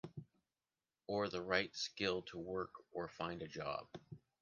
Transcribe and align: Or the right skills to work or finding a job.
Or 1.05 1.29
the 1.29 1.43
right 1.43 1.75
skills 1.75 2.23
to 2.31 2.39
work 2.39 2.71
or 2.91 3.07
finding 3.07 3.45
a 3.47 3.47
job. 3.47 3.87